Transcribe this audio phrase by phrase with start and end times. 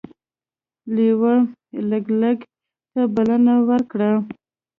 [0.95, 1.33] لیوه
[1.89, 2.39] لګلګ
[2.91, 4.11] ته بلنه ورکړه.